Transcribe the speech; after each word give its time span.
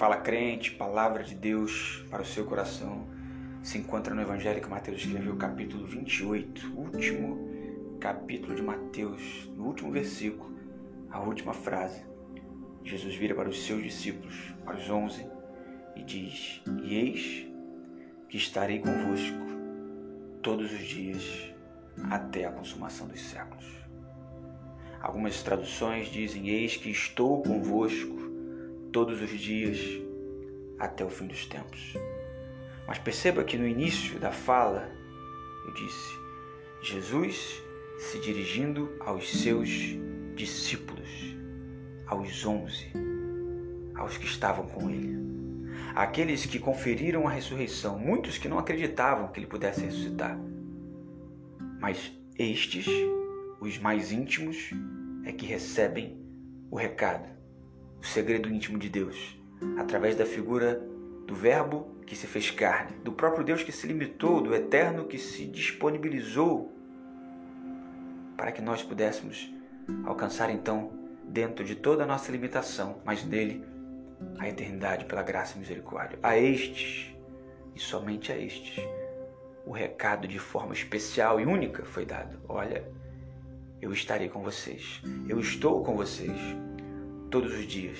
Fala 0.00 0.16
Crente, 0.16 0.70
palavra 0.70 1.22
de 1.22 1.34
Deus 1.34 2.06
para 2.08 2.22
o 2.22 2.24
seu 2.24 2.46
coração, 2.46 3.06
se 3.62 3.76
encontra 3.76 4.14
no 4.14 4.22
Evangelho 4.22 4.58
que 4.58 4.66
Mateus 4.66 5.02
escreveu, 5.02 5.36
capítulo 5.36 5.86
28, 5.86 6.72
último 6.74 7.98
capítulo 8.00 8.54
de 8.54 8.62
Mateus, 8.62 9.46
no 9.54 9.66
último 9.66 9.92
versículo, 9.92 10.56
a 11.10 11.20
última 11.20 11.52
frase. 11.52 12.02
Jesus 12.82 13.14
vira 13.14 13.34
para 13.34 13.50
os 13.50 13.62
seus 13.62 13.82
discípulos, 13.82 14.54
para 14.64 14.78
os 14.78 14.88
onze, 14.88 15.26
e 15.94 16.02
diz: 16.02 16.62
E 16.82 16.94
eis 16.94 17.46
que 18.26 18.38
estarei 18.38 18.78
convosco 18.78 19.36
todos 20.40 20.72
os 20.72 20.80
dias 20.80 21.52
até 22.10 22.46
a 22.46 22.52
consumação 22.52 23.06
dos 23.06 23.20
séculos. 23.20 23.66
Algumas 25.02 25.42
traduções 25.42 26.08
dizem: 26.08 26.48
Eis 26.48 26.74
que 26.74 26.88
estou 26.88 27.42
convosco 27.42 28.29
todos 28.92 29.20
os 29.20 29.30
dias 29.30 29.78
até 30.78 31.04
o 31.04 31.10
fim 31.10 31.26
dos 31.26 31.46
tempos. 31.46 31.94
Mas 32.86 32.98
perceba 32.98 33.44
que 33.44 33.56
no 33.56 33.66
início 33.66 34.18
da 34.18 34.32
fala 34.32 34.90
eu 35.66 35.74
disse: 35.74 36.18
Jesus 36.82 37.62
se 37.98 38.18
dirigindo 38.18 38.96
aos 39.00 39.30
seus 39.30 39.68
discípulos, 40.34 41.36
aos 42.06 42.44
onze, 42.46 42.92
aos 43.94 44.16
que 44.16 44.24
estavam 44.24 44.66
com 44.66 44.90
ele, 44.90 45.16
aqueles 45.94 46.46
que 46.46 46.58
conferiram 46.58 47.28
a 47.28 47.30
ressurreição, 47.30 47.98
muitos 47.98 48.38
que 48.38 48.48
não 48.48 48.58
acreditavam 48.58 49.28
que 49.28 49.38
ele 49.38 49.46
pudesse 49.46 49.82
ressuscitar. 49.82 50.38
Mas 51.78 52.12
estes, 52.38 52.86
os 53.60 53.78
mais 53.78 54.10
íntimos, 54.10 54.70
é 55.24 55.32
que 55.32 55.46
recebem 55.46 56.18
o 56.70 56.76
recado, 56.76 57.28
o 58.00 58.06
segredo 58.06 58.48
íntimo 58.48 58.78
de 58.78 58.88
Deus, 58.88 59.38
através 59.76 60.16
da 60.16 60.24
figura 60.24 60.80
do 61.26 61.34
Verbo 61.34 61.94
que 62.06 62.16
se 62.16 62.26
fez 62.26 62.50
carne, 62.50 62.96
do 63.04 63.12
próprio 63.12 63.44
Deus 63.44 63.62
que 63.62 63.70
se 63.70 63.86
limitou, 63.86 64.40
do 64.40 64.54
Eterno 64.54 65.04
que 65.04 65.18
se 65.18 65.46
disponibilizou. 65.46 66.72
Para 68.36 68.50
que 68.50 68.62
nós 68.62 68.82
pudéssemos 68.82 69.52
alcançar 70.04 70.50
então, 70.50 70.92
dentro 71.24 71.64
de 71.64 71.76
toda 71.76 72.02
a 72.02 72.06
nossa 72.06 72.32
limitação, 72.32 73.00
mas 73.04 73.24
nele, 73.24 73.64
a 74.38 74.48
eternidade 74.48 75.04
pela 75.04 75.22
graça 75.22 75.56
e 75.56 75.60
misericórdia. 75.60 76.18
A 76.22 76.36
estes, 76.36 77.14
e 77.76 77.78
somente 77.78 78.32
a 78.32 78.36
estes, 78.36 78.84
o 79.64 79.70
recado 79.70 80.26
de 80.26 80.38
forma 80.38 80.72
especial 80.72 81.38
e 81.38 81.46
única 81.46 81.84
foi 81.84 82.04
dado. 82.04 82.38
Olha, 82.48 82.84
eu 83.80 83.92
estarei 83.92 84.28
com 84.28 84.42
vocês, 84.42 85.00
eu 85.28 85.38
estou 85.38 85.84
com 85.84 85.94
vocês 85.94 86.36
todos 87.30 87.54
os 87.54 87.66
dias 87.66 87.98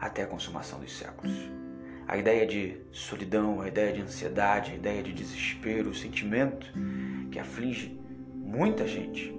até 0.00 0.22
a 0.22 0.26
consumação 0.26 0.80
dos 0.80 0.96
séculos. 0.96 1.32
A 2.06 2.16
ideia 2.16 2.46
de 2.46 2.80
solidão, 2.90 3.60
a 3.60 3.68
ideia 3.68 3.92
de 3.92 4.00
ansiedade, 4.00 4.72
a 4.72 4.74
ideia 4.74 5.02
de 5.02 5.12
desespero, 5.12 5.90
o 5.90 5.94
sentimento 5.94 6.72
que 7.30 7.38
aflige 7.38 7.98
muita 8.34 8.86
gente. 8.86 9.34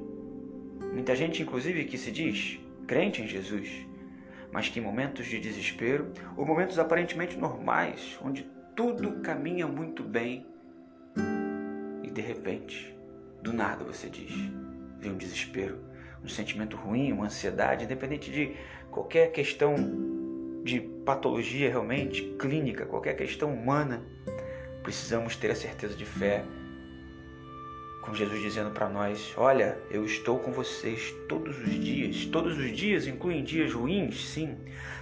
Muita 0.93 1.15
gente, 1.15 1.41
inclusive, 1.41 1.85
que 1.85 1.97
se 1.97 2.11
diz 2.11 2.59
crente 2.87 3.21
em 3.21 3.27
Jesus, 3.27 3.69
mas 4.51 4.69
que 4.69 4.79
em 4.79 4.83
momentos 4.83 5.25
de 5.27 5.39
desespero, 5.39 6.11
ou 6.35 6.45
momentos 6.45 6.79
aparentemente 6.79 7.37
normais, 7.37 8.17
onde 8.21 8.49
tudo 8.75 9.21
caminha 9.21 9.67
muito 9.67 10.03
bem, 10.03 10.45
e 12.03 12.09
de 12.09 12.21
repente, 12.21 12.95
do 13.41 13.53
nada 13.53 13.83
você 13.83 14.09
diz, 14.09 14.31
vem 14.99 15.11
um 15.11 15.17
desespero, 15.17 15.79
um 16.23 16.27
sentimento 16.27 16.75
ruim, 16.75 17.11
uma 17.11 17.25
ansiedade, 17.25 17.85
independente 17.85 18.31
de 18.31 18.55
qualquer 18.91 19.31
questão 19.31 19.75
de 20.63 20.81
patologia 20.81 21.69
realmente 21.69 22.21
clínica, 22.39 22.85
qualquer 22.85 23.15
questão 23.15 23.53
humana, 23.53 24.03
precisamos 24.83 25.35
ter 25.35 25.51
a 25.51 25.55
certeza 25.55 25.95
de 25.95 26.05
fé. 26.05 26.43
Com 28.09 28.15
Jesus 28.15 28.41
dizendo 28.41 28.71
para 28.71 28.89
nós: 28.89 29.35
Olha, 29.37 29.77
eu 29.91 30.03
estou 30.03 30.39
com 30.39 30.51
vocês 30.51 31.13
todos 31.27 31.59
os 31.59 31.79
dias. 31.79 32.25
Todos 32.25 32.57
os 32.57 32.75
dias 32.75 33.05
incluem 33.05 33.43
dias 33.43 33.71
ruins? 33.71 34.29
Sim. 34.29 34.57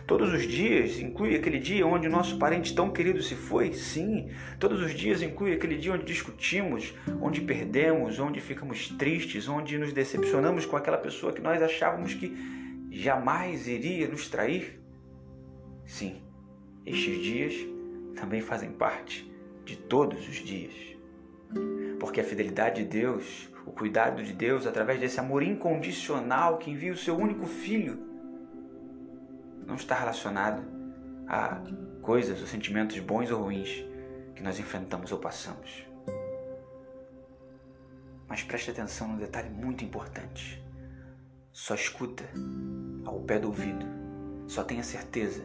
Todos 0.06 0.34
os 0.34 0.46
dias 0.46 1.00
inclui 1.00 1.34
aquele 1.34 1.58
dia 1.58 1.88
onde 1.88 2.06
o 2.06 2.12
nosso 2.12 2.38
parente 2.38 2.76
tão 2.76 2.92
querido 2.92 3.24
se 3.24 3.34
foi? 3.34 3.72
Sim. 3.72 4.30
Todos 4.60 4.82
os 4.82 4.94
dias 4.94 5.22
inclui 5.22 5.54
aquele 5.54 5.78
dia 5.78 5.94
onde 5.94 6.04
discutimos, 6.04 6.94
onde 7.22 7.40
perdemos, 7.40 8.20
onde 8.20 8.42
ficamos 8.42 8.90
tristes, 8.90 9.48
onde 9.48 9.78
nos 9.78 9.94
decepcionamos 9.94 10.66
com 10.66 10.76
aquela 10.76 10.98
pessoa 10.98 11.32
que 11.32 11.42
nós 11.42 11.62
achávamos 11.62 12.14
que 12.14 12.36
jamais 12.92 13.70
iria 13.70 14.10
nos 14.10 14.28
trair? 14.28 14.82
Sim, 15.86 16.22
estes 16.86 17.24
dias 17.24 17.56
também 18.18 18.42
fazem 18.42 18.74
parte 18.74 19.32
de 19.64 19.78
todos 19.78 20.28
os 20.28 20.36
dias. 20.36 20.97
Porque 22.00 22.22
a 22.22 22.24
fidelidade 22.24 22.84
de 22.84 22.90
Deus, 22.90 23.50
o 23.66 23.72
cuidado 23.72 24.24
de 24.24 24.34
Deus 24.34 24.66
através 24.66 25.00
desse 25.00 25.20
amor 25.20 25.44
incondicional 25.44 26.58
que 26.58 26.72
envia 26.72 26.92
o 26.92 26.98
seu 26.98 27.18
único 27.18 27.46
filho, 27.46 28.00
não 29.66 29.76
está 29.76 29.96
relacionado 29.96 30.64
a 31.28 31.62
coisas 32.02 32.40
ou 32.40 32.48
sentimentos 32.48 32.98
bons 33.00 33.30
ou 33.32 33.44
ruins 33.44 33.84
que 34.34 34.42
nós 34.42 34.60
enfrentamos 34.60 35.12
ou 35.12 35.20
passamos. 35.20 35.86
Mas 38.28 38.44
preste 38.44 38.72
atenção 38.72 39.08
num 39.08 39.18
detalhe 39.18 39.50
muito 39.50 39.84
importante. 39.84 40.64
Só 41.52 41.76
escuta 41.76 42.24
ao 43.04 43.20
pé 43.22 43.40
do 43.40 43.48
ouvido, 43.48 43.86
só 44.48 44.64
tenha 44.64 44.84
certeza 44.84 45.44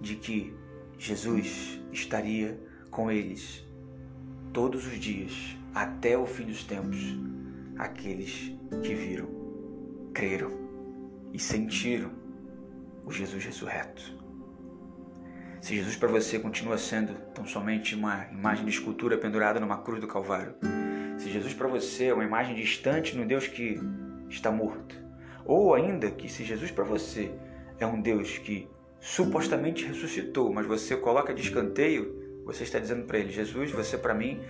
de 0.00 0.16
que 0.16 0.54
Jesus 0.98 1.80
estaria 1.92 2.58
com 2.90 3.10
eles 3.10 3.64
todos 4.52 4.86
os 4.86 4.98
dias 4.98 5.56
até 5.74 6.16
o 6.16 6.26
fim 6.26 6.44
dos 6.44 6.64
tempos, 6.64 6.98
aqueles 7.78 8.52
que 8.82 8.94
viram, 8.94 9.28
creram 10.12 10.50
e 11.32 11.38
sentiram 11.38 12.10
o 13.04 13.10
Jesus 13.10 13.44
ressurreto. 13.44 14.22
Se 15.60 15.76
Jesus 15.76 15.96
para 15.96 16.08
você 16.08 16.38
continua 16.38 16.76
sendo 16.76 17.14
tão 17.32 17.46
somente 17.46 17.94
uma 17.94 18.26
imagem 18.30 18.64
de 18.64 18.72
escultura 18.72 19.16
pendurada 19.16 19.60
numa 19.60 19.78
cruz 19.78 20.00
do 20.00 20.08
Calvário, 20.08 20.54
se 21.16 21.30
Jesus 21.30 21.54
para 21.54 21.68
você 21.68 22.06
é 22.06 22.14
uma 22.14 22.24
imagem 22.24 22.54
distante 22.54 23.16
no 23.16 23.24
Deus 23.24 23.46
que 23.46 23.80
está 24.28 24.50
morto, 24.50 24.96
ou 25.44 25.74
ainda 25.74 26.10
que 26.10 26.28
se 26.28 26.44
Jesus 26.44 26.70
para 26.70 26.84
você 26.84 27.32
é 27.78 27.86
um 27.86 28.00
Deus 28.00 28.38
que 28.38 28.68
supostamente 29.00 29.84
ressuscitou, 29.84 30.52
mas 30.52 30.66
você 30.66 30.96
coloca 30.96 31.32
de 31.32 31.42
escanteio, 31.42 32.21
você 32.44 32.64
está 32.64 32.78
dizendo 32.78 33.04
para 33.04 33.18
ele: 33.18 33.32
Jesus, 33.32 33.70
você 33.70 33.96
para 33.96 34.14
mim 34.14 34.40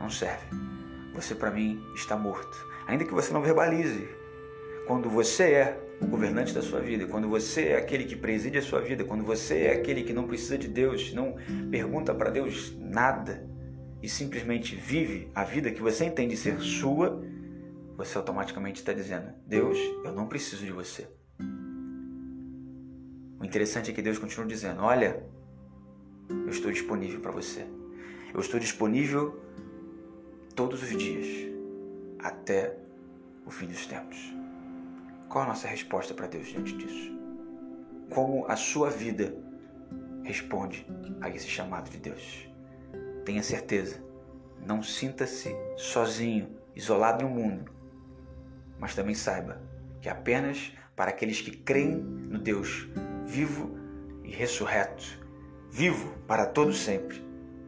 não 0.00 0.10
serve. 0.10 0.46
Você 1.14 1.34
para 1.34 1.50
mim 1.50 1.82
está 1.94 2.16
morto. 2.16 2.56
Ainda 2.86 3.04
que 3.04 3.12
você 3.12 3.32
não 3.32 3.42
verbalize. 3.42 4.08
Quando 4.86 5.08
você 5.08 5.52
é 5.52 5.80
o 6.00 6.06
governante 6.06 6.52
da 6.52 6.60
sua 6.60 6.80
vida, 6.80 7.06
quando 7.06 7.28
você 7.28 7.68
é 7.68 7.76
aquele 7.76 8.04
que 8.04 8.16
preside 8.16 8.58
a 8.58 8.62
sua 8.62 8.80
vida, 8.80 9.04
quando 9.04 9.22
você 9.22 9.62
é 9.62 9.72
aquele 9.74 10.02
que 10.02 10.12
não 10.12 10.26
precisa 10.26 10.58
de 10.58 10.66
Deus, 10.66 11.12
não 11.12 11.36
pergunta 11.70 12.12
para 12.12 12.30
Deus 12.30 12.76
nada 12.78 13.48
e 14.02 14.08
simplesmente 14.08 14.74
vive 14.74 15.30
a 15.34 15.44
vida 15.44 15.70
que 15.70 15.80
você 15.80 16.04
entende 16.04 16.36
ser 16.36 16.58
sua, 16.60 17.22
você 17.96 18.18
automaticamente 18.18 18.80
está 18.80 18.92
dizendo: 18.92 19.32
Deus, 19.46 19.78
eu 20.04 20.12
não 20.12 20.26
preciso 20.26 20.64
de 20.64 20.72
você. 20.72 21.06
O 23.38 23.44
interessante 23.44 23.90
é 23.90 23.94
que 23.94 24.02
Deus 24.02 24.18
continua 24.18 24.46
dizendo: 24.46 24.82
Olha, 24.82 25.24
eu 26.44 26.50
estou 26.50 26.70
disponível 26.70 27.20
para 27.20 27.30
você. 27.30 27.66
Eu 28.32 28.40
estou 28.40 28.58
disponível 28.58 29.40
todos 30.54 30.82
os 30.82 30.96
dias 30.96 31.52
até 32.18 32.76
o 33.44 33.50
fim 33.50 33.66
dos 33.66 33.86
tempos. 33.86 34.18
Qual 35.28 35.44
a 35.44 35.48
nossa 35.48 35.66
resposta 35.66 36.14
para 36.14 36.26
Deus 36.26 36.48
diante 36.48 36.76
disso? 36.76 37.12
Como 38.10 38.46
a 38.46 38.56
sua 38.56 38.90
vida 38.90 39.34
responde 40.22 40.86
a 41.20 41.28
esse 41.30 41.48
chamado 41.48 41.90
de 41.90 41.98
Deus? 41.98 42.48
Tenha 43.24 43.42
certeza, 43.42 44.02
não 44.66 44.82
sinta-se 44.82 45.54
sozinho, 45.76 46.56
isolado 46.74 47.24
no 47.24 47.30
mundo, 47.30 47.70
mas 48.78 48.94
também 48.94 49.14
saiba 49.14 49.60
que 50.00 50.08
apenas 50.08 50.72
para 50.96 51.10
aqueles 51.10 51.40
que 51.40 51.50
creem 51.50 51.96
no 51.96 52.38
Deus 52.38 52.88
vivo 53.26 53.78
e 54.24 54.30
ressurreto, 54.30 55.21
vivo 55.72 56.12
para 56.28 56.44
todo 56.44 56.72
sempre, 56.74 57.24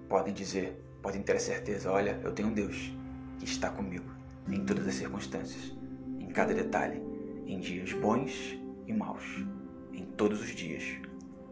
podem 0.09 0.35
dizer, 0.35 0.79
podem 1.03 1.23
ter 1.23 1.37
a 1.37 1.41
certeza: 1.41 1.91
olha, 1.91 2.21
eu 2.23 2.33
tenho 2.33 2.49
um 2.49 2.53
Deus 2.53 2.95
que 3.39 3.47
está 3.47 3.71
comigo 3.71 4.13
em 4.47 4.65
todas 4.65 4.87
as 4.87 4.95
circunstâncias, 4.95 5.75
em 6.21 6.29
cada 6.29 6.53
detalhe, 6.53 7.03
em 7.47 7.59
dias 7.59 7.93
bons 7.95 8.59
e 8.87 8.93
maus, 8.93 9.25
em 9.93 10.05
todos 10.05 10.43
os 10.43 10.51
dias, 10.51 10.85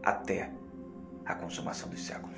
até 0.03 0.53
a 1.25 1.33
consumação 1.33 1.89
dos 1.89 2.05
séculos. 2.05 2.37